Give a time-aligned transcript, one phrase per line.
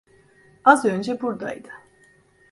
[0.63, 1.69] Az önce buradaydı.